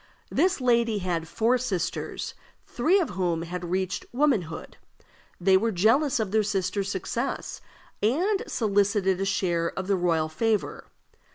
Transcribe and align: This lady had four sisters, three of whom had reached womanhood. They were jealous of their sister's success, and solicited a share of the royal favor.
This 0.31 0.59
lady 0.59 0.97
had 0.97 1.27
four 1.27 1.59
sisters, 1.59 2.33
three 2.65 2.99
of 2.99 3.11
whom 3.11 3.43
had 3.43 3.69
reached 3.69 4.03
womanhood. 4.11 4.77
They 5.39 5.55
were 5.57 5.71
jealous 5.71 6.19
of 6.19 6.31
their 6.31 6.41
sister's 6.41 6.89
success, 6.89 7.61
and 8.01 8.41
solicited 8.47 9.21
a 9.21 9.25
share 9.25 9.69
of 9.77 9.85
the 9.85 9.95
royal 9.95 10.27
favor. 10.27 10.87